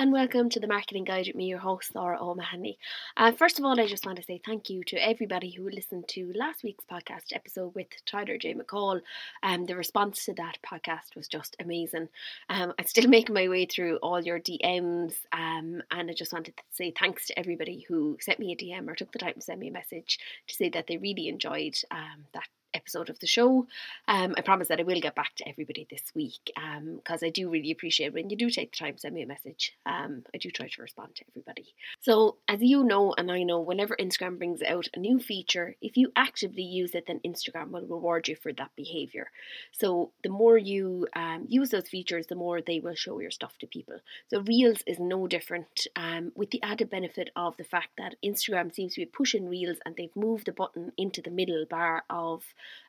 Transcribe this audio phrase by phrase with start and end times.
[0.00, 2.78] and welcome to the Marketing Guide with me, your host, Laura O'Mahony.
[3.18, 6.08] Uh, first of all, I just want to say thank you to everybody who listened
[6.08, 8.54] to last week's podcast episode with Tyler J.
[8.54, 9.02] McCall.
[9.42, 12.08] Um, the response to that podcast was just amazing.
[12.48, 16.56] Um, I'm still making my way through all your DMs, um, and I just wanted
[16.56, 19.42] to say thanks to everybody who sent me a DM or took the time to
[19.42, 20.18] send me a message
[20.48, 23.66] to say that they really enjoyed um, that episode of the show.
[24.08, 27.30] Um, I promise that I will get back to everybody this week because um, I
[27.30, 29.72] do really appreciate when you do take the time to send me a message.
[29.86, 31.74] Um, I do try to respond to everybody.
[32.00, 35.96] So, as you know, and I know, whenever Instagram brings out a new feature, if
[35.96, 39.30] you actively use it, then Instagram will reward you for that behavior.
[39.72, 43.58] So, the more you um, use those features, the more they will show your stuff
[43.58, 43.98] to people.
[44.28, 48.74] So, Reels is no different um, with the added benefit of the fact that Instagram
[48.74, 52.42] seems to be pushing Reels and they've moved the button into the middle bar of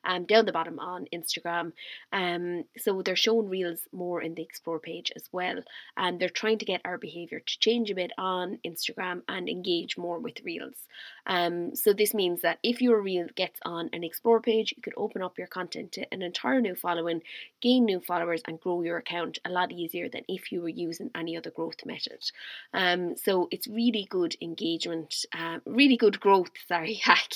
[0.03, 1.73] um, down the bottom on Instagram.
[2.11, 5.61] Um, so they're showing reels more in the explore page as well.
[5.97, 9.97] And they're trying to get our behavior to change a bit on Instagram and engage
[9.97, 10.88] more with reels.
[11.25, 14.94] Um, so this means that if your reel gets on an explore page, you could
[14.97, 17.22] open up your content to an entire new following,
[17.61, 21.11] gain new followers, and grow your account a lot easier than if you were using
[21.16, 22.19] any other growth method.
[22.73, 27.31] Um, so it's really good engagement, uh, really good growth, sorry, hack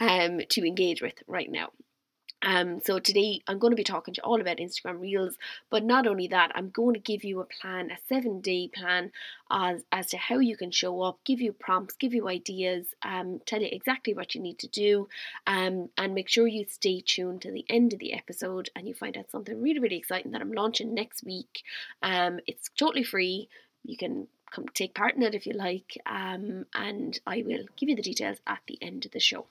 [0.00, 1.70] um, to engage with right now.
[2.42, 5.36] Um, so today I'm going to be talking to you all about Instagram Reels,
[5.70, 9.10] but not only that, I'm going to give you a plan, a seven day plan
[9.50, 13.40] as, as to how you can show up, give you prompts, give you ideas, um,
[13.44, 15.08] tell you exactly what you need to do,
[15.46, 18.94] um, and make sure you stay tuned to the end of the episode and you
[18.94, 21.62] find out something really, really exciting that I'm launching next week.
[22.02, 23.48] Um, it's totally free.
[23.84, 27.88] You can come take part in it if you like, um, and I will give
[27.88, 29.46] you the details at the end of the show.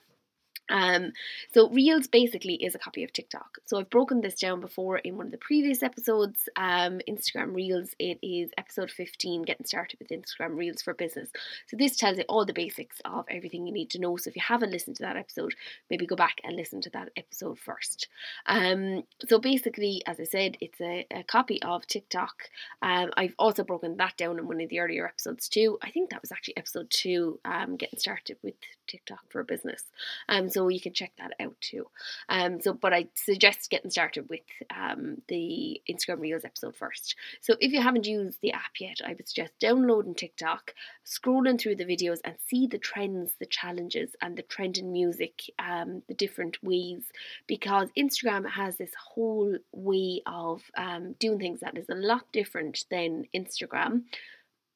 [0.68, 1.12] Um,
[1.52, 3.58] so Reels basically is a copy of TikTok.
[3.66, 6.48] So I've broken this down before in one of the previous episodes.
[6.56, 11.30] Um, Instagram Reels, it is episode 15, getting started with Instagram Reels for business.
[11.66, 14.16] So this tells you all the basics of everything you need to know.
[14.16, 15.54] So if you haven't listened to that episode,
[15.90, 18.08] maybe go back and listen to that episode first.
[18.46, 22.50] Um, so basically, as I said, it's a, a copy of TikTok.
[22.82, 25.78] Um, I've also broken that down in one of the earlier episodes too.
[25.82, 28.54] I think that was actually episode two, um, getting started with
[28.86, 29.84] TikTok for business.
[30.28, 31.86] Um, so so you can check that out too.
[32.28, 34.40] Um, so, but I suggest getting started with
[34.76, 37.14] um, the Instagram Reels episode first.
[37.40, 40.74] So, if you haven't used the app yet, I would suggest downloading TikTok,
[41.06, 45.42] scrolling through the videos, and see the trends, the challenges, and the trend in music,
[45.60, 47.02] um, the different ways,
[47.46, 52.84] because Instagram has this whole way of um, doing things that is a lot different
[52.90, 54.02] than Instagram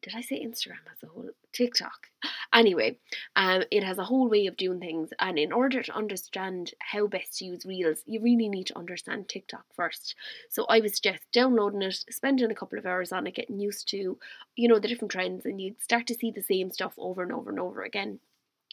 [0.02, 1.30] did I say Instagram as a whole?
[1.52, 2.08] TikTok.
[2.54, 2.98] Anyway,
[3.36, 7.06] um, it has a whole way of doing things, and in order to understand how
[7.06, 10.14] best to use Reels, you really need to understand TikTok first.
[10.48, 13.88] So I would suggest downloading it, spending a couple of hours on it, getting used
[13.88, 14.18] to,
[14.56, 17.32] you know, the different trends, and you start to see the same stuff over and
[17.32, 18.18] over and over again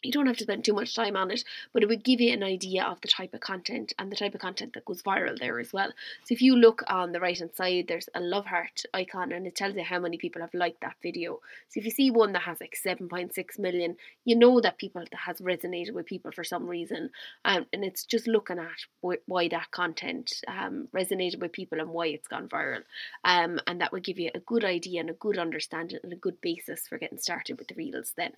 [0.03, 1.43] you don't have to spend too much time on it,
[1.73, 4.33] but it would give you an idea of the type of content and the type
[4.33, 5.89] of content that goes viral there as well.
[6.25, 9.45] So if you look on the right hand side, there's a love heart icon and
[9.45, 11.39] it tells you how many people have liked that video.
[11.69, 13.95] So if you see one that has like 7.6 million,
[14.25, 17.09] you know that people that has resonated with people for some reason.
[17.45, 18.67] Um, and it's just looking at
[19.05, 22.83] wh- why that content um, resonated with people and why it's gone viral.
[23.23, 26.17] Um, and that will give you a good idea and a good understanding and a
[26.17, 28.33] good basis for getting started with the reels then.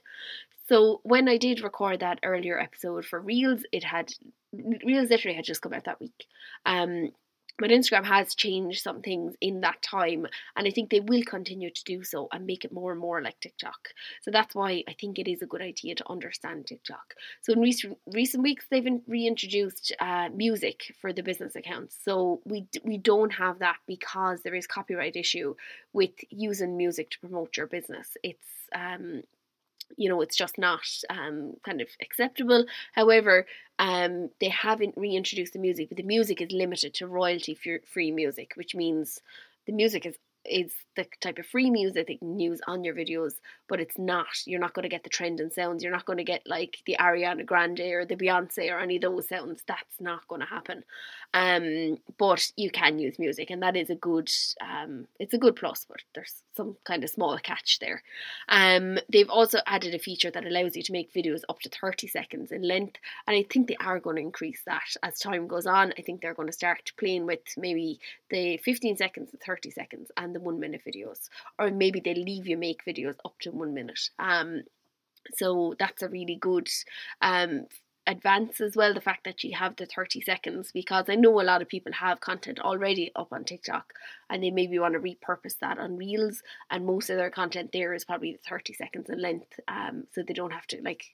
[0.72, 4.14] So when I did record that earlier episode for Reels, it had
[4.54, 6.26] Reels literally had just come out that week.
[6.66, 7.10] Um,
[7.60, 11.72] but Instagram has changed some things in that time, and I think they will continue
[11.72, 13.90] to do so and make it more and more like TikTok.
[14.22, 17.16] So that's why I think it is a good idea to understand TikTok.
[17.42, 21.98] So in recent recent weeks, they've reintroduced uh, music for the business accounts.
[22.06, 25.54] So we we don't have that because there is copyright issue
[25.92, 28.16] with using music to promote your business.
[28.24, 29.24] It's um,
[29.98, 32.66] you know it's just not um, kind of acceptable.
[32.94, 33.46] However,
[33.80, 38.54] um, they haven't reintroduced the music, but the music is limited to royalty free music,
[38.56, 39.22] which means
[39.66, 43.34] the music is is the type of free music you can use on your videos,
[43.70, 44.28] but it's not.
[44.46, 45.84] You're not going to get the trending sounds.
[45.84, 49.04] You're not going to get like the Ariana Grande or the Beyonce or any of
[49.04, 49.64] those sounds.
[49.68, 50.84] That's not going to happen.
[51.34, 54.30] Um, but you can use music, and that is a good.
[54.60, 58.04] Um, it's a good plus, but there's some kind of small catch there.
[58.50, 62.08] Um, they've also added a feature that allows you to make videos up to 30
[62.08, 62.98] seconds in length,
[63.28, 65.94] and I think they are going to increase that as time goes on.
[65.98, 68.00] I think they're going to start playing with maybe
[68.30, 71.30] the 15 seconds and 30 seconds and the one minute videos,
[71.60, 74.10] or maybe they leave you make videos up to one minute.
[74.20, 74.64] Um,
[75.36, 76.70] so that's a really good
[77.22, 77.66] um
[78.08, 81.44] advance as well the fact that you have the 30 seconds because I know a
[81.44, 83.94] lot of people have content already up on TikTok
[84.28, 86.42] and they maybe want to repurpose that on Reels
[86.72, 90.34] and most of their content there is probably 30 seconds in length um so they
[90.34, 91.06] don't have to like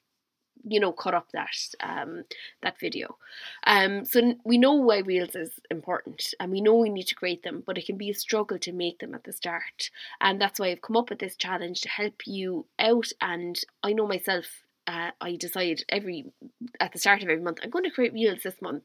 [0.64, 2.24] you know cut up that um
[2.62, 3.18] that video
[3.66, 7.44] um so we know why reels is important and we know we need to create
[7.44, 9.90] them but it can be a struggle to make them at the start
[10.22, 13.94] and that's why i've come up with this challenge to help you out and i
[13.94, 16.26] know myself uh, I decide every
[16.80, 18.84] at the start of every month I'm going to create reels this month,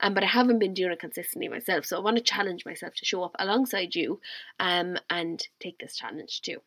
[0.00, 1.84] um, but I haven't been doing it consistently myself.
[1.84, 4.20] So I want to challenge myself to show up alongside you,
[4.58, 6.62] um, and take this challenge too.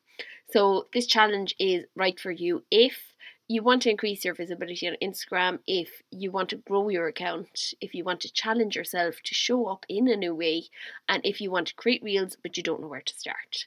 [0.52, 3.15] So this challenge is right for you if
[3.48, 7.74] you want to increase your visibility on Instagram, if you want to grow your account,
[7.80, 10.64] if you want to challenge yourself to show up in a new way,
[11.08, 13.66] and if you want to create reels but you don't know where to start.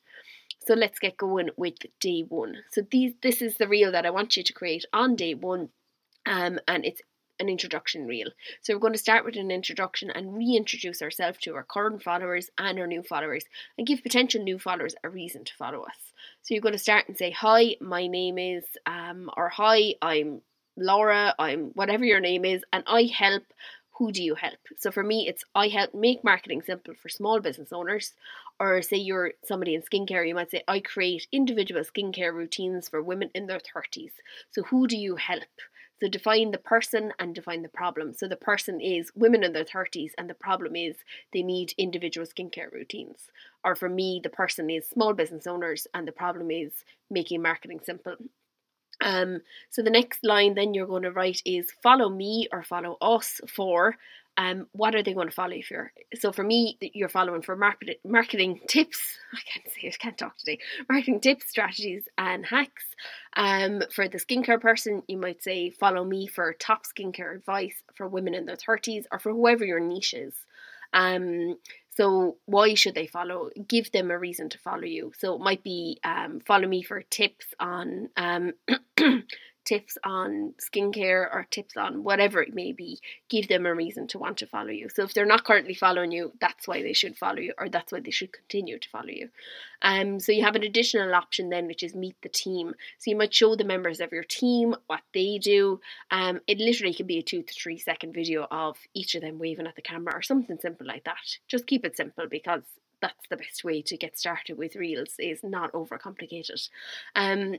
[0.66, 2.56] So let's get going with day one.
[2.72, 5.70] So these this is the reel that I want you to create on day one.
[6.26, 7.00] Um, and it's
[7.40, 8.30] an introduction reel.
[8.62, 12.50] So we're going to start with an introduction and reintroduce ourselves to our current followers
[12.58, 13.44] and our new followers
[13.76, 16.12] and give potential new followers a reason to follow us.
[16.42, 20.42] So you're going to start and say, Hi, my name is, um, or Hi, I'm
[20.76, 23.44] Laura, I'm whatever your name is, and I help.
[23.98, 24.60] Who do you help?
[24.78, 28.14] So for me, it's I help make marketing simple for small business owners.
[28.60, 33.02] Or say you're somebody in skincare, you might say, I create individual skincare routines for
[33.02, 34.12] women in their 30s.
[34.52, 35.42] So who do you help?
[36.00, 38.14] So define the person and define the problem.
[38.14, 40.96] So the person is women in their 30s and the problem is
[41.32, 43.30] they need individual skincare routines.
[43.64, 47.80] Or for me, the person is small business owners and the problem is making marketing
[47.82, 48.16] simple.
[49.00, 52.96] Um, so the next line then you're going to write is follow me or follow
[53.00, 53.96] us for
[54.38, 55.92] um, what are they going to follow you for?
[56.20, 59.00] So for me, you're following for market, marketing tips.
[59.34, 60.60] I can't say it, I can't talk today.
[60.88, 62.84] Marketing tips, strategies, and hacks.
[63.36, 68.06] Um, for the skincare person, you might say follow me for top skincare advice for
[68.06, 70.34] women in their thirties or for whoever your niche is.
[70.94, 71.56] Um,
[71.96, 73.50] so why should they follow?
[73.66, 75.12] Give them a reason to follow you.
[75.18, 78.52] So it might be um, follow me for tips on um,
[79.68, 82.98] tips on skincare or tips on whatever it may be,
[83.28, 84.88] give them a reason to want to follow you.
[84.88, 87.92] So if they're not currently following you, that's why they should follow you, or that's
[87.92, 89.28] why they should continue to follow you.
[89.82, 92.72] Um, so you have an additional option then, which is meet the team.
[92.98, 95.80] So you might show the members of your team what they do.
[96.10, 99.38] Um, it literally can be a two to three second video of each of them
[99.38, 101.18] waving at the camera or something simple like that.
[101.46, 102.62] Just keep it simple because
[103.00, 106.68] that's the best way to get started with reels is not overcomplicated.
[107.14, 107.56] Um,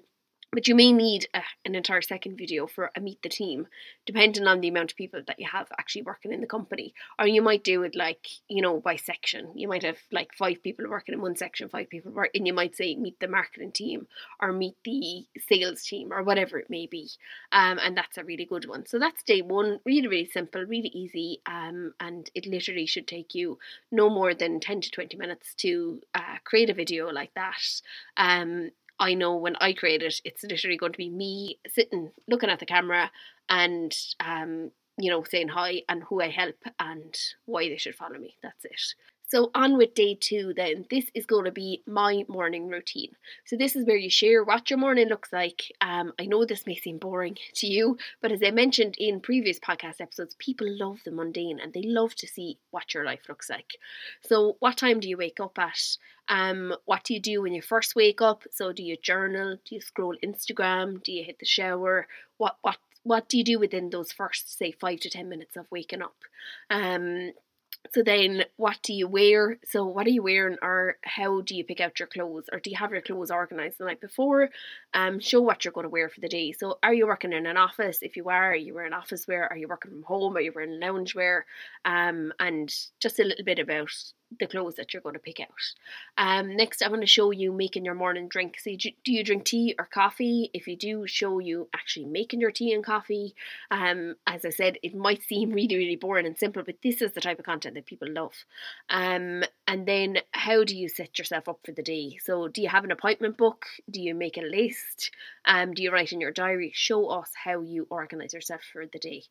[0.52, 3.68] but you may need a, an entire second video for a meet the team,
[4.06, 6.94] depending on the amount of people that you have actually working in the company.
[7.20, 9.52] Or you might do it like, you know, by section.
[9.56, 12.54] You might have like five people working in one section, five people work, and you
[12.54, 14.08] might say meet the marketing team
[14.42, 17.10] or meet the sales team or whatever it may be.
[17.52, 18.88] Um, and that's a really good one.
[18.88, 19.80] So that's day one.
[19.86, 21.42] Really, really simple, really easy.
[21.46, 23.60] Um, and it literally should take you
[23.92, 27.82] no more than 10 to 20 minutes to uh, create a video like that.
[28.18, 32.50] Um, I know when I create it, it's literally going to be me sitting looking
[32.50, 33.12] at the camera
[33.50, 38.18] and um, you know, saying hi and who I help and why they should follow
[38.18, 38.36] me.
[38.44, 38.82] That's it.
[39.30, 40.86] So, on with day two, then.
[40.90, 43.12] This is going to be my morning routine.
[43.46, 45.72] So, this is where you share what your morning looks like.
[45.82, 49.60] Um, I know this may seem boring to you, but as I mentioned in previous
[49.60, 53.52] podcast episodes, people love the mundane and they love to see what your life looks
[53.52, 53.78] like.
[54.22, 55.98] So, what time do you wake up at?
[56.28, 58.46] Um, what do you do when you first wake up?
[58.50, 59.58] So, do you journal?
[59.64, 61.04] Do you scroll Instagram?
[61.04, 62.08] Do you hit the shower?
[62.38, 65.68] What, what, what do you do within those first, say, five to ten minutes of
[65.70, 66.16] waking up?
[66.72, 67.34] Um,
[67.94, 69.58] so then what do you wear?
[69.66, 72.46] So what are you wearing or how do you pick out your clothes?
[72.52, 74.50] Or do you have your clothes organized the night before?
[74.94, 76.52] Um show what you're going to wear for the day.
[76.52, 78.00] So are you working in an office?
[78.02, 79.48] If you are, are you wearing office wear?
[79.52, 80.38] Are you working from home?
[80.38, 81.46] Are you wearing lounge wear?
[81.86, 83.92] Um and just a little bit about
[84.38, 85.48] the clothes that you're going to pick out.
[86.18, 88.58] Um, next, I'm going to show you making your morning drink.
[88.60, 90.52] So, do you drink tea or coffee?
[90.54, 93.34] If you do, show you actually making your tea and coffee.
[93.72, 97.14] Um, as I said, it might seem really, really boring and simple, but this is
[97.14, 98.34] the type of content that people love.
[98.90, 102.18] Um, and then, how do you set yourself up for the day?
[102.24, 103.66] So, do you have an appointment book?
[103.90, 105.12] Do you make a list?
[105.46, 106.72] Um, do you write in your diary?
[106.76, 109.24] Show us how you organize yourself for the day.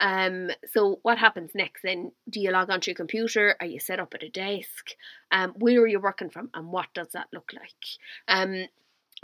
[0.00, 2.12] Um, so, what happens next then?
[2.28, 3.56] Do you log onto your computer?
[3.60, 4.45] Are you set up at a desk?
[5.30, 7.84] Um, where are you working from, and what does that look like?
[8.28, 8.66] Um,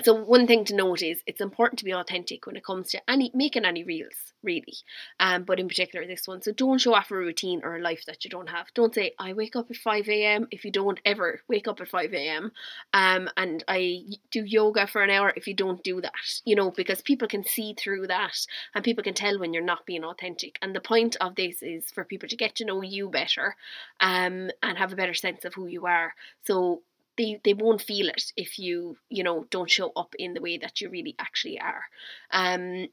[0.02, 3.10] so one thing to note is it's important to be authentic when it comes to
[3.10, 4.74] any making any reels really
[5.20, 6.40] um but in particular this one.
[6.42, 8.72] So don't show off a routine or a life that you don't have.
[8.74, 11.88] Don't say i wake up at 5 a.m if you don't ever wake up at
[11.88, 12.52] 5 a.m
[12.94, 16.12] um and i do yoga for an hour if you don't do that
[16.44, 19.86] you know because people can see through that and people can tell when you're not
[19.86, 20.58] being authentic.
[20.62, 23.56] And the point of this is for people to get to know you better
[24.00, 26.14] um and have a better sense of who you are.
[26.44, 26.82] So
[27.16, 30.58] they, they won't feel it if you you know don't show up in the way
[30.58, 31.84] that you really actually are.
[32.30, 32.88] Um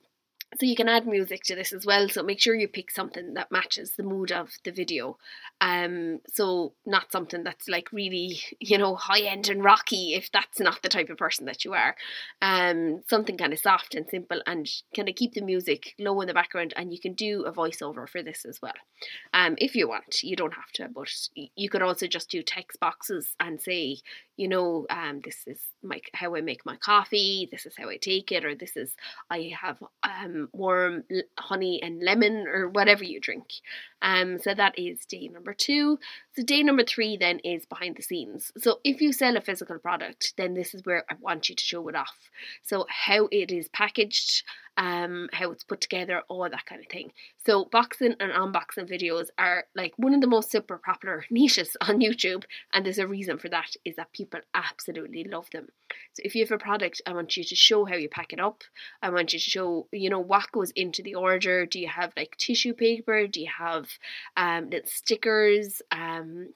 [0.57, 3.35] so you can add music to this as well so make sure you pick something
[3.35, 5.17] that matches the mood of the video.
[5.61, 10.59] Um so not something that's like really you know high end and rocky if that's
[10.59, 11.95] not the type of person that you are.
[12.41, 16.27] Um something kind of soft and simple and kind of keep the music low in
[16.27, 18.73] the background and you can do a voiceover for this as well
[19.33, 20.23] um if you want.
[20.23, 21.09] You don't have to but
[21.55, 23.97] you could also just do text boxes and say
[24.39, 27.97] you know um this is my how I make my coffee this is how I
[27.97, 28.95] take it or this is
[29.29, 31.03] I have um warm
[31.37, 33.45] honey and lemon or whatever you drink.
[34.01, 35.99] Um, so that is day number two.
[36.35, 38.51] So day number three then is behind the scenes.
[38.57, 41.63] So if you sell a physical product, then this is where I want you to
[41.63, 42.17] show it off.
[42.63, 44.43] So how it is packaged,
[44.79, 47.11] um, how it's put together, all that kind of thing.
[47.45, 51.99] So boxing and unboxing videos are like one of the most super popular niches on
[51.99, 55.67] YouTube, and there's a reason for that is that people absolutely love them.
[56.13, 58.39] So if you have a product, I want you to show how you pack it
[58.39, 58.63] up.
[59.01, 61.65] I want you to show, you know, what goes into the order.
[61.65, 63.27] Do you have like tissue paper?
[63.27, 63.89] Do you have
[64.37, 65.81] um little stickers?
[65.91, 66.53] Um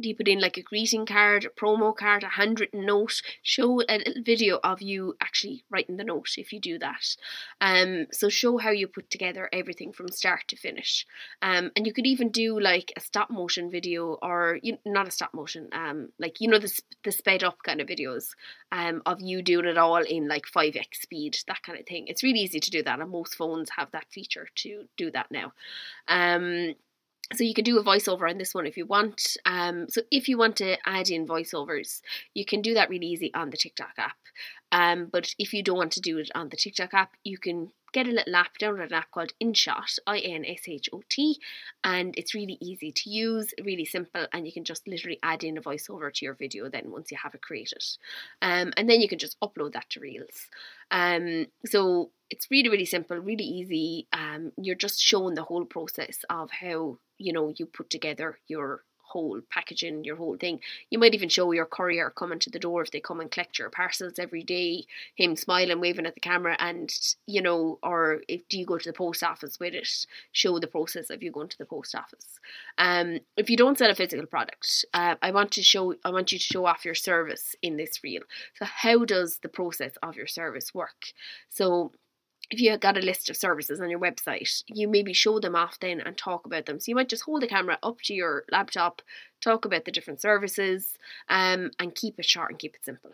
[0.00, 3.22] you put in like a greeting card, a promo card, a handwritten note?
[3.42, 7.16] Show a little video of you actually writing the note if you do that.
[7.60, 11.06] Um, so show how you put together everything from start to finish.
[11.42, 15.10] Um, and you could even do like a stop motion video or you not a
[15.10, 18.34] stop motion, um, like you know the the sped up kind of videos,
[18.72, 22.06] um, of you doing it all in like five x speed, that kind of thing.
[22.08, 25.30] It's really easy to do that, and most phones have that feature to do that
[25.30, 25.52] now.
[26.08, 26.74] Um,
[27.34, 29.36] so you can do a voiceover on this one if you want.
[29.44, 32.00] Um, so if you want to add in voiceovers,
[32.34, 34.16] you can do that really easy on the TikTok app.
[34.72, 37.72] Um, but if you don't want to do it on the TikTok app, you can
[37.92, 41.40] get a little app, download an app called InShot, I N S H O T,
[41.82, 45.56] and it's really easy to use, really simple, and you can just literally add in
[45.56, 47.82] a voiceover to your video then once you have it created.
[48.42, 50.48] Um, and then you can just upload that to Reels.
[50.90, 54.08] Um, so it's really, really simple, really easy.
[54.12, 58.82] Um, you're just showing the whole process of how you know you put together your
[59.06, 60.60] whole packaging, your whole thing.
[60.90, 63.58] You might even show your courier coming to the door if they come and collect
[63.58, 66.92] your parcels every day, him smiling, waving at the camera, and
[67.26, 69.88] you know, or if do you go to the post office with it,
[70.32, 72.40] show the process of you going to the post office.
[72.78, 76.32] Um, if you don't sell a physical product, uh, I want to show, I want
[76.32, 78.22] you to show off your service in this reel.
[78.54, 81.12] So how does the process of your service work?
[81.48, 81.92] So
[82.50, 85.78] if you got a list of services on your website, you maybe show them off
[85.80, 86.78] then and talk about them.
[86.78, 89.02] So you might just hold the camera up to your laptop,
[89.40, 90.94] talk about the different services,
[91.28, 93.12] um, and keep it short and keep it simple.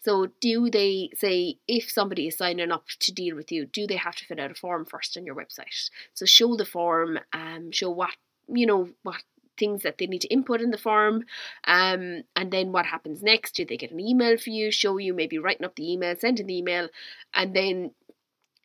[0.00, 3.96] So, do they say if somebody is signing up to deal with you, do they
[3.96, 5.90] have to fill out a form first on your website?
[6.14, 8.16] So, show the form, um, show what
[8.48, 9.22] you know what
[9.58, 11.24] things that they need to input in the form
[11.64, 15.12] um, and then what happens next do they get an email for you show you
[15.12, 16.88] maybe writing up the email sending the email
[17.34, 17.90] and then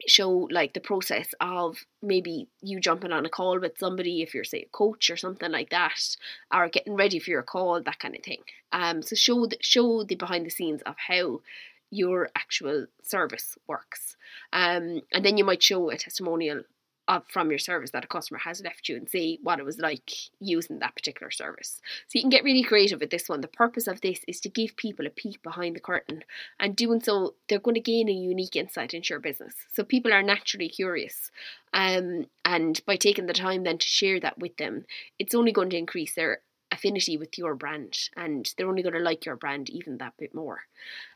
[0.08, 4.44] show like the process of maybe you jumping on a call with somebody if you're
[4.44, 6.16] say a coach or something like that
[6.54, 8.44] or getting ready for your call that kind of thing.
[8.72, 11.42] Um so show the, show the behind the scenes of how
[11.90, 14.16] your actual service works.
[14.52, 16.64] Um and then you might show a testimonial
[17.08, 19.80] of from your service that a customer has left you and see what it was
[19.80, 21.82] like using that particular service.
[22.08, 23.42] So you can get really creative with this one.
[23.42, 26.24] The purpose of this is to give people a peek behind the curtain,
[26.60, 29.56] and doing so, they're going to gain a unique insight into your business.
[29.74, 31.32] So people are naturally curious,
[31.74, 34.86] um, and by taking the time then to share that with them,
[35.20, 36.42] it's only going to increase their
[36.74, 40.34] affinity with your brand and they're only going to like your brand even that bit
[40.34, 40.62] more.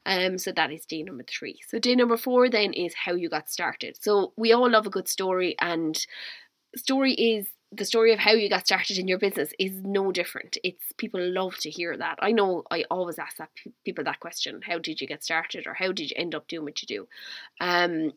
[0.06, 1.60] Um, so that is day number three.
[1.68, 3.98] So day number four then is how you got started.
[4.02, 6.06] So we all love a good story and
[6.76, 10.58] story is the story of how you got started in your business is no different.
[10.64, 12.18] It's people love to hear that.
[12.22, 13.50] I know I always ask that
[13.84, 16.64] people that question: How did you get started, or how did you end up doing
[16.64, 17.08] what you do?
[17.60, 18.14] Um,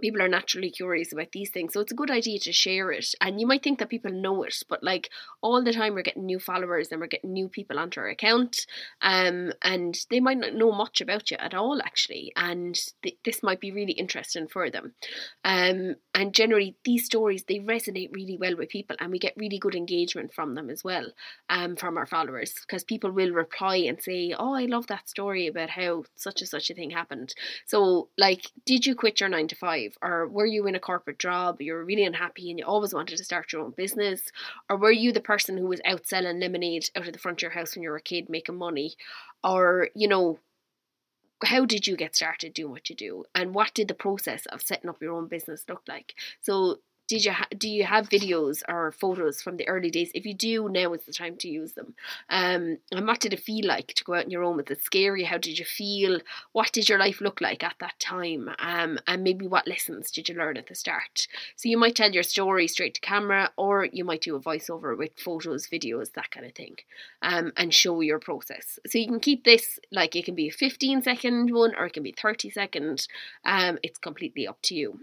[0.00, 1.72] people are naturally curious about these things.
[1.72, 3.14] So it's a good idea to share it.
[3.20, 5.10] And you might think that people know it, but like
[5.40, 8.66] all the time we're getting new followers and we're getting new people onto our account.
[9.02, 12.32] Um, and they might not know much about you at all, actually.
[12.36, 14.94] And th- this might be really interesting for them.
[15.44, 19.58] Um, and generally, these stories they resonate really well with people, and we get really
[19.58, 21.12] good engagement from them as well,
[21.50, 25.46] um, from our followers, because people will reply and say, "Oh, I love that story
[25.46, 27.34] about how such and such a thing happened."
[27.66, 29.83] So, like, did you quit your nine to five?
[30.02, 33.18] Or were you in a corporate job, you were really unhappy and you always wanted
[33.18, 34.30] to start your own business?
[34.68, 37.42] Or were you the person who was out selling lemonade out of the front of
[37.42, 38.94] your house when you were a kid making money?
[39.42, 40.38] Or, you know,
[41.42, 44.62] how did you get started doing what you do and what did the process of
[44.62, 48.62] setting up your own business look like so did you ha- do you have videos
[48.68, 50.10] or photos from the early days?
[50.14, 51.94] If you do, now is the time to use them.
[52.30, 54.56] Um, and what did it feel like to go out on your own?
[54.56, 55.24] Was it scary?
[55.24, 56.20] How did you feel?
[56.52, 58.48] What did your life look like at that time?
[58.58, 61.26] Um, and maybe what lessons did you learn at the start?
[61.56, 64.96] So you might tell your story straight to camera, or you might do a voiceover
[64.96, 66.76] with photos, videos, that kind of thing,
[67.20, 68.78] um, and show your process.
[68.86, 71.92] So you can keep this like it can be a 15 second one or it
[71.92, 73.06] can be 30 second.
[73.44, 75.00] Um, it's completely up to you.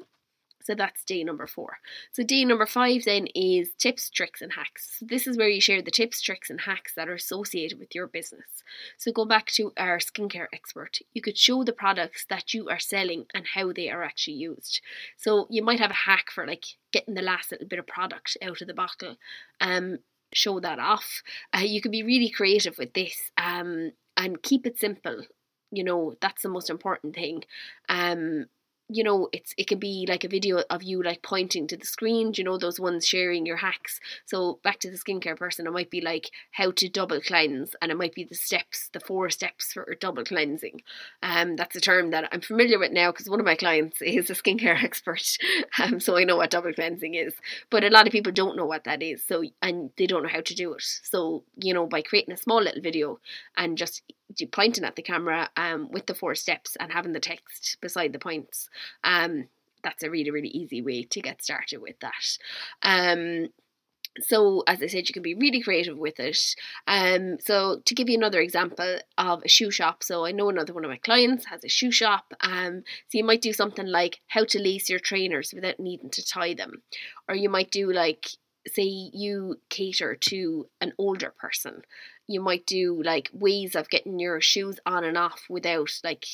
[0.64, 1.78] So that's day number four.
[2.12, 4.98] So day number five then is tips, tricks, and hacks.
[5.00, 7.94] So this is where you share the tips, tricks, and hacks that are associated with
[7.96, 8.64] your business.
[8.98, 11.00] So go back to our skincare expert.
[11.14, 14.82] You could show the products that you are selling and how they are actually used.
[15.18, 18.38] So you might have a hack for like getting the last little bit of product
[18.42, 19.18] out of the bottle.
[19.60, 20.00] Um,
[20.34, 21.24] show that off.
[21.56, 23.32] Uh, you can be really creative with this.
[23.38, 25.24] Um, and keep it simple.
[25.72, 27.44] You know that's the most important thing.
[27.88, 28.48] Um,
[28.94, 31.86] you know it's it can be like a video of you like pointing to the
[31.86, 34.00] screen you know those ones sharing your hacks.
[34.26, 37.92] So back to the skincare person it might be like how to double cleanse and
[37.92, 40.82] it might be the steps the four steps for double cleansing.
[41.24, 44.30] Um that's a term that i'm familiar with now because one of my clients is
[44.30, 45.38] a skincare expert
[45.80, 47.34] um so i know what double cleansing is.
[47.70, 50.30] But a lot of people don't know what that is so and they don't know
[50.30, 50.84] how to do it.
[51.04, 53.20] So you know by creating a small little video
[53.56, 54.02] and just
[54.52, 58.20] pointing at the camera um, with the four steps and having the text beside the
[58.20, 58.70] points.
[59.04, 59.48] Um,
[59.84, 62.38] that's a really, really easy way to get started with that.
[62.84, 63.48] Um,
[64.20, 66.56] so as I said, you can be really creative with it.
[66.86, 70.74] Um, so to give you another example of a shoe shop, so I know another
[70.74, 72.34] one of my clients has a shoe shop.
[72.42, 76.26] Um, so you might do something like how to lace your trainers without needing to
[76.26, 76.84] tie them,
[77.30, 78.28] or you might do like
[78.68, 81.82] say you cater to an older person
[82.32, 86.26] you might do like ways of getting your shoes on and off without like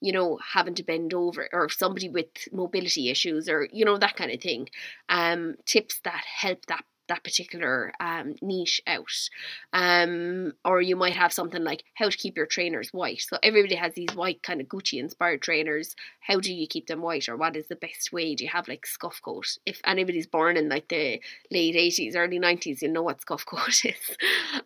[0.00, 4.16] you know having to bend over or somebody with mobility issues or you know that
[4.16, 4.68] kind of thing.
[5.08, 9.28] Um tips that help that that particular um, niche out.
[9.72, 13.20] Um, or you might have something like how to keep your trainers white.
[13.20, 15.94] So everybody has these white kind of Gucci inspired trainers.
[16.20, 18.34] How do you keep them white, or what is the best way?
[18.34, 19.58] Do you have like scuff coat?
[19.66, 23.84] If anybody's born in like the late eighties, early nineties, you know what scuff coat
[23.84, 24.16] is.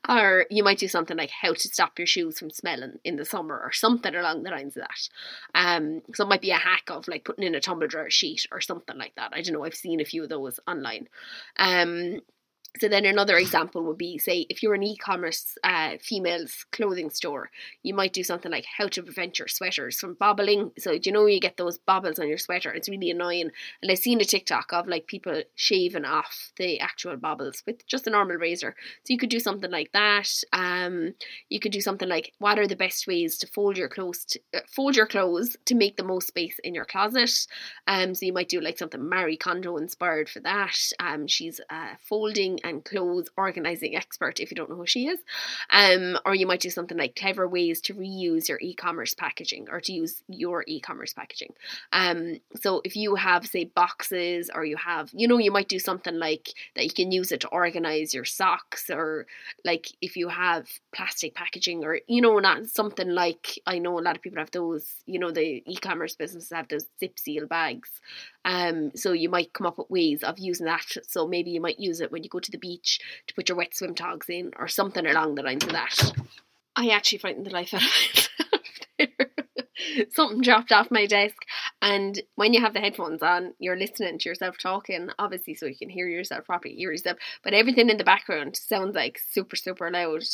[0.09, 3.25] or you might do something like how to stop your shoes from smelling in the
[3.25, 5.09] summer, or something along the lines of that.
[5.55, 8.47] Um, so it might be a hack of like putting in a tumble dryer sheet
[8.53, 9.33] or something like that.
[9.33, 9.65] I don't know.
[9.65, 11.09] I've seen a few of those online.
[11.59, 12.21] Um,
[12.81, 17.51] so then another example would be, say, if you're an e-commerce uh, females clothing store,
[17.83, 20.73] you might do something like how to prevent your sweaters from bobbling.
[20.79, 22.73] So do you know you get those bobbles on your sweater?
[22.73, 23.51] It's really annoying.
[23.83, 28.07] And I've seen a TikTok of like people shaving off the actual bobbles with just
[28.07, 28.75] a normal razor.
[29.05, 30.29] So you could do something like that.
[30.53, 31.15] Um,
[31.49, 34.41] you could do something like what are the best ways to fold your clothes to,
[34.55, 37.47] uh, fold your clothes to make the most space in your closet.
[37.87, 40.77] Um, so you might do like something Marie Kondo inspired for that.
[41.01, 45.19] Um, she's uh, folding and clothes organizing expert if you don't know who she is.
[45.71, 49.81] Um, or you might do something like clever ways to reuse your e-commerce packaging or
[49.81, 51.53] to use your e-commerce packaging.
[51.93, 55.79] Um, so if you have say boxes or you have, you know, you might do
[55.79, 59.27] something like that you can use it to organize your socks or
[59.65, 64.01] like if you have plastic packaging or you know not something like I know a
[64.01, 67.91] lot of people have those, you know, the e-commerce businesses have those zip seal bags.
[68.45, 70.87] Um, so you might come up with ways of using that.
[71.07, 73.59] So maybe you might use it when you go to the beach to put your
[73.59, 76.13] wet swim togs in or something along the lines of that.
[76.77, 78.29] I actually frightened the life out of myself
[78.99, 79.09] there.
[80.11, 81.37] Something dropped off my desk.
[81.81, 85.77] And when you have the headphones on, you're listening to yourself talking, obviously, so you
[85.77, 87.19] can hear yourself properly, hear yourself.
[87.45, 90.25] But everything in the background sounds like super, super loud.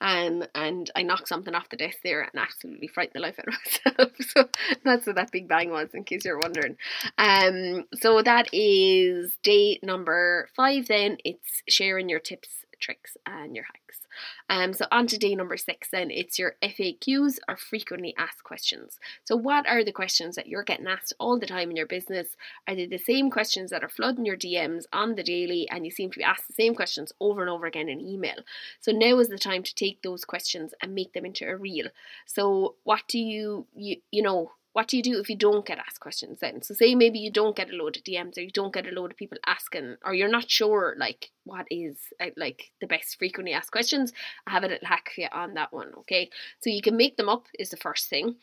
[0.00, 3.48] Um, and I knocked something off the desk there and absolutely frightened the life out
[3.48, 3.54] of
[3.98, 4.12] myself.
[4.20, 4.48] so
[4.84, 6.76] that's what that big bang was, in case you're wondering.
[7.18, 10.88] Um, so that is day number five.
[10.88, 14.00] Then it's sharing your tips, tricks, and your hacks.
[14.48, 18.98] Um, so on to day number six, then it's your FAQs or frequently asked questions.
[19.24, 22.36] So what are the questions that you're getting asked all the time in your business?
[22.68, 25.90] Are they the same questions that are flooding your DMs on the daily, and you
[25.90, 28.36] seem to be asked the same questions over and over again in email?
[28.80, 31.88] So now is the time to take those questions and make them into a reel.
[32.26, 34.52] So what do you you you know?
[34.74, 36.60] What do you do if you don't get asked questions then?
[36.60, 38.90] So say maybe you don't get a load of DMs or you don't get a
[38.90, 43.16] load of people asking or you're not sure like what is uh, like the best
[43.16, 44.12] frequently asked questions.
[44.48, 46.28] I have a little hack for you on that one, okay?
[46.60, 48.34] So you can make them up is the first thing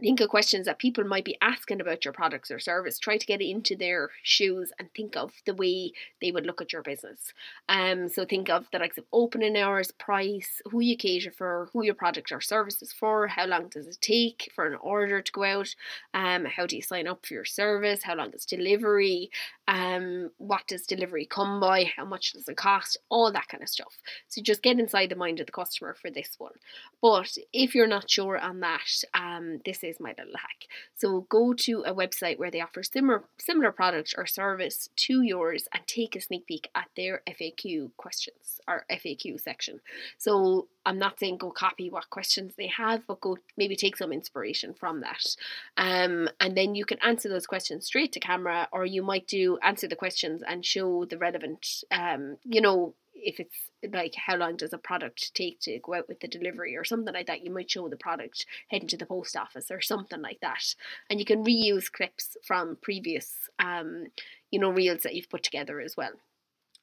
[0.00, 2.98] think of questions that people might be asking about your products or service.
[2.98, 6.72] Try to get into their shoes and think of the way they would look at
[6.72, 7.32] your business.
[7.68, 11.84] Um, so think of the likes of opening hours, price, who you cater for, who
[11.84, 15.32] your product or service is for, how long does it take for an order to
[15.32, 15.74] go out,
[16.12, 19.30] um, how do you sign up for your service, how long is delivery,
[19.68, 23.68] um, what does delivery come by, how much does it cost, all that kind of
[23.68, 23.98] stuff.
[24.28, 26.52] So just get inside the mind of the customer for this one.
[27.00, 30.66] But if you're not sure on that, um, this my little hack.
[30.94, 35.68] So go to a website where they offer similar similar product or service to yours
[35.72, 39.80] and take a sneak peek at their FAQ questions or FAQ section.
[40.18, 44.12] So I'm not saying go copy what questions they have, but go maybe take some
[44.12, 45.36] inspiration from that.
[45.76, 49.58] Um, and then you can answer those questions straight to camera, or you might do
[49.62, 52.94] answer the questions and show the relevant, um, you know,
[53.24, 56.76] if it's like how long does a product take to go out with the delivery
[56.76, 59.80] or something like that, you might show the product heading to the post office or
[59.80, 60.74] something like that.
[61.10, 64.06] And you can reuse clips from previous, um,
[64.50, 66.12] you know, reels that you've put together as well.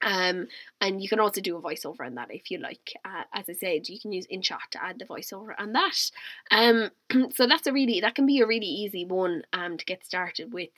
[0.01, 0.47] Um,
[0.79, 2.93] and you can also do a voiceover on that if you like.
[3.05, 6.11] Uh, as I said, you can use InShot to add the voiceover on that.
[6.49, 6.89] Um,
[7.31, 10.53] so that's a really that can be a really easy one um to get started
[10.53, 10.69] with,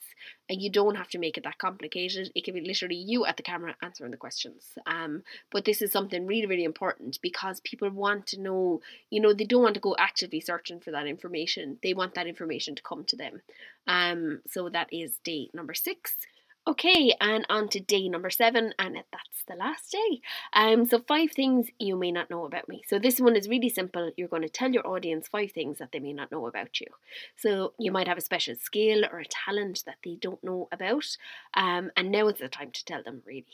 [0.50, 2.32] and you don't have to make it that complicated.
[2.36, 4.78] It can be literally you at the camera answering the questions.
[4.86, 8.82] Um, but this is something really really important because people want to know.
[9.10, 11.78] You know, they don't want to go actively searching for that information.
[11.82, 13.42] They want that information to come to them.
[13.88, 16.18] Um, so that is day number six.
[16.66, 20.22] Okay, and on to day number seven, and that's the last day.
[20.54, 22.84] Um, so five things you may not know about me.
[22.88, 24.12] So this one is really simple.
[24.16, 26.88] You're going to tell your audience five things that they may not know about you.
[27.36, 31.18] So you might have a special skill or a talent that they don't know about,
[31.54, 33.46] um, and now is the time to tell them really.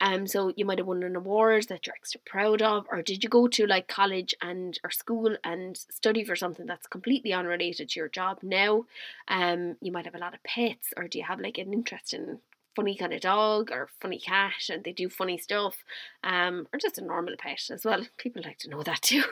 [0.00, 3.22] Um, so you might have won an award that you're extra proud of, or did
[3.22, 7.90] you go to like college and or school and study for something that's completely unrelated
[7.90, 8.86] to your job now?
[9.28, 12.14] Um, you might have a lot of pets, or do you have like an interest
[12.14, 12.38] in
[12.74, 15.76] funny kind of dog or funny cat and they do funny stuff
[16.22, 18.02] um, or just a normal pet as well.
[18.18, 19.24] People like to know that too.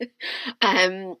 [0.62, 1.16] um,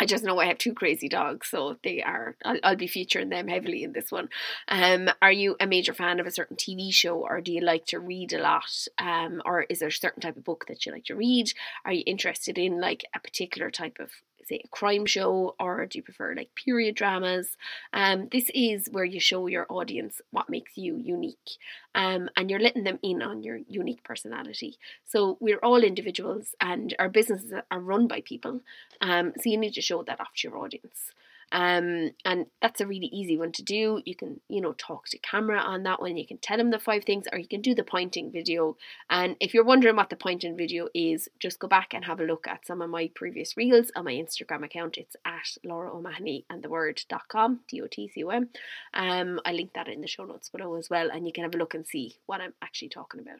[0.00, 2.34] I just know I have two crazy dogs, so they are.
[2.42, 4.30] I'll, I'll, be featuring them heavily in this one.
[4.66, 7.84] Um, are you a major fan of a certain TV show, or do you like
[7.86, 8.86] to read a lot?
[8.98, 11.52] Um, or is there a certain type of book that you like to read?
[11.84, 14.10] Are you interested in like a particular type of
[14.46, 17.56] say a crime show or do you prefer like period dramas?
[17.92, 21.50] Um this is where you show your audience what makes you unique
[21.94, 24.76] um and you're letting them in on your unique personality.
[25.06, 28.60] So we're all individuals and our businesses are run by people
[29.00, 31.12] um so you need to show that off to your audience
[31.52, 34.00] um, and that's a really easy one to do.
[34.04, 36.16] You can, you know, talk to camera on that one.
[36.16, 38.76] You can tell them the five things, or you can do the pointing video.
[39.08, 42.24] And if you're wondering what the pointing video is, just go back and have a
[42.24, 44.96] look at some of my previous reels on my Instagram account.
[44.96, 48.48] It's at Laura O'Mahony and the word.com, D O T C O M.
[48.94, 51.54] Um, I link that in the show notes below as well, and you can have
[51.54, 53.30] a look and see what I'm actually talking about.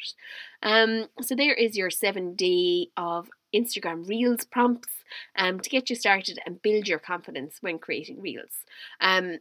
[0.63, 5.05] Um, so there is your seven day of Instagram Reels prompts
[5.37, 8.65] um, to get you started and build your confidence when creating Reels.
[9.01, 9.39] Um,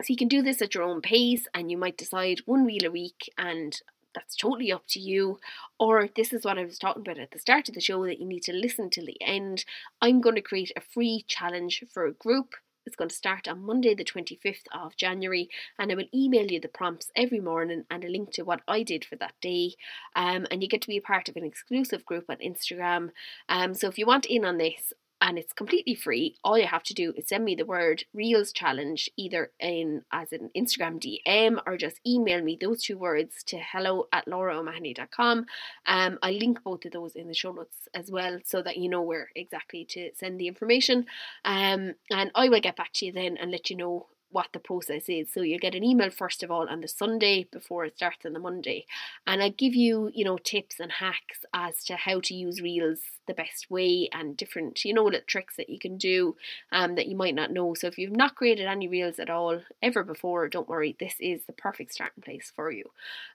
[0.00, 2.86] so you can do this at your own pace and you might decide one reel
[2.86, 3.80] a week and
[4.14, 5.38] that's totally up to you.
[5.78, 8.20] Or this is what I was talking about at the start of the show that
[8.20, 9.64] you need to listen till the end.
[10.00, 12.54] I'm going to create a free challenge for a group
[12.88, 15.48] it's going to start on Monday, the 25th of January,
[15.78, 18.82] and I will email you the prompts every morning and a link to what I
[18.82, 19.74] did for that day.
[20.16, 23.10] Um, and you get to be a part of an exclusive group on Instagram.
[23.48, 26.36] Um, so if you want in on this, and it's completely free.
[26.44, 30.32] All you have to do is send me the word Reels Challenge either in as
[30.32, 35.46] an Instagram DM or just email me those two words to hello at lauraomahony.com.
[35.86, 38.88] Um, I link both of those in the show notes as well so that you
[38.88, 41.06] know where exactly to send the information.
[41.44, 44.58] Um, and I will get back to you then and let you know what the
[44.58, 45.32] process is.
[45.32, 48.32] So you'll get an email first of all on the Sunday before it starts on
[48.32, 48.86] the Monday.
[49.26, 53.00] And I give you, you know, tips and hacks as to how to use Reels
[53.26, 56.36] the best way and different, you know, little tricks that you can do
[56.72, 57.74] um, that you might not know.
[57.74, 61.44] So if you've not created any Reels at all ever before, don't worry, this is
[61.46, 62.84] the perfect starting place for you.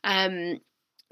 [0.03, 0.59] Um,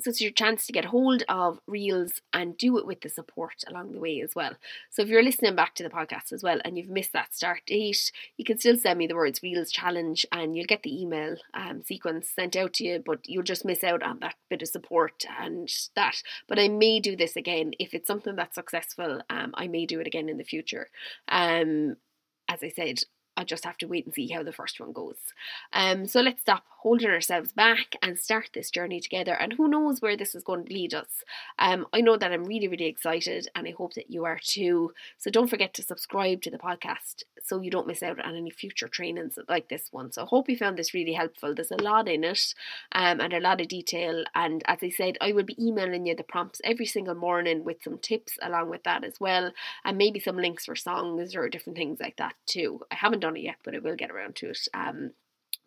[0.02, 3.64] so it's your chance to get hold of reels and do it with the support
[3.68, 4.54] along the way as well.
[4.90, 7.62] So if you're listening back to the podcast as well and you've missed that start
[7.66, 11.36] date, you can still send me the words reels challenge and you'll get the email
[11.54, 14.68] um, sequence sent out to you, but you'll just miss out on that bit of
[14.68, 16.22] support and that.
[16.48, 19.22] But I may do this again if it's something that's successful.
[19.30, 20.90] Um, I may do it again in the future.
[21.28, 21.98] Um,
[22.48, 23.04] as I said,
[23.42, 25.18] I just have to wait and see how the first one goes.
[25.74, 29.34] Um, so let's stop holding ourselves back and start this journey together.
[29.34, 31.24] And who knows where this is going to lead us.
[31.60, 34.94] Um, I know that I'm really, really excited, and I hope that you are too.
[35.18, 38.52] So don't forget to subscribe to the podcast so you don't miss out on any
[38.52, 40.12] future trainings like this one.
[40.12, 41.56] So I hope you found this really helpful.
[41.56, 42.54] There's a lot in it
[42.92, 44.24] um, and a lot of detail.
[44.36, 47.84] And as I said, I will be emailing you the prompts every single morning with
[47.84, 49.52] some tips along with that as well,
[49.84, 52.82] and maybe some links for songs or different things like that too.
[52.92, 54.68] I haven't done it yet, but I will get around to it.
[54.74, 55.12] Um,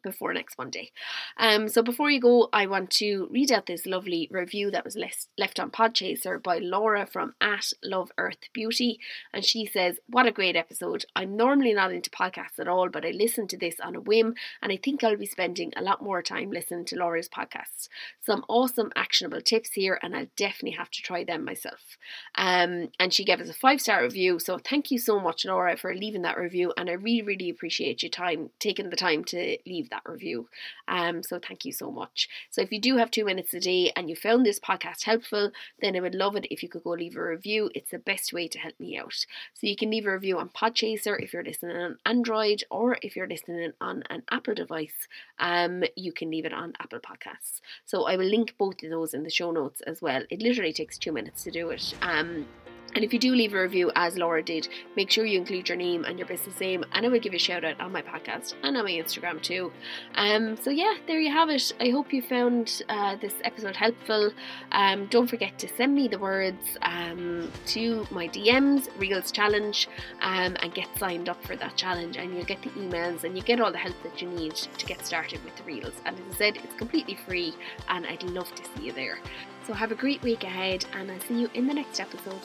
[0.04, 0.92] before next Monday.
[1.36, 4.96] Um, so before you go, I want to read out this lovely review that was
[4.96, 9.00] left on Podchaser by Laura from at Love Earth Beauty,
[9.32, 11.06] and she says, "What a great episode!
[11.16, 14.34] I'm normally not into podcasts at all, but I listened to this on a whim,
[14.62, 17.88] and I think I'll be spending a lot more time listening to Laura's podcasts.
[18.20, 21.96] Some awesome actionable tips here, and I'll definitely have to try them myself."
[22.34, 25.76] Um, and she gave us a five star review, so thank you so much, Laura,
[25.76, 29.56] for leaving that review, and I really, really appreciate your time taking the time to
[29.66, 30.48] leave that review.
[30.88, 32.28] Um, so thank you so much.
[32.50, 35.50] So if you do have two minutes a day and you found this podcast helpful,
[35.80, 37.70] then I would love it if you could go leave a review.
[37.74, 39.26] It's the best way to help me out.
[39.54, 43.16] So you can leave a review on Podchaser if you're listening on Android or if
[43.16, 47.60] you're listening on an Apple device, um, you can leave it on Apple Podcasts.
[47.84, 50.22] So I will link both of those in the show notes as well.
[50.30, 51.94] It literally takes two minutes to do it.
[52.02, 52.46] Um,
[52.94, 55.76] and if you do leave a review, as Laura did, make sure you include your
[55.76, 58.02] name and your business name, and I will give you a shout out on my
[58.02, 59.72] podcast and on my Instagram too.
[60.14, 61.72] Um, so yeah, there you have it.
[61.80, 64.30] I hope you found uh, this episode helpful.
[64.72, 69.88] Um, don't forget to send me the words um, to my DMs, Reels Challenge,
[70.20, 73.42] um, and get signed up for that challenge, and you'll get the emails and you
[73.42, 75.94] get all the help that you need to get started with the Reels.
[76.04, 77.54] And as I said, it's completely free,
[77.88, 79.18] and I'd love to see you there.
[79.66, 82.42] So have a great week ahead, and I'll see you in the next episode.